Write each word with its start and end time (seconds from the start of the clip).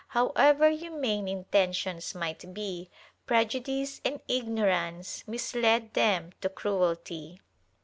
However 0.07 0.71
humane 0.71 1.27
intentions 1.27 2.15
might 2.15 2.55
be, 2.55 2.89
prejudice 3.27 4.01
and 4.03 4.19
ignorance 4.27 5.23
misled 5.27 5.93
them 5.93 6.31
to 6.41 6.49
cruelty. 6.49 7.39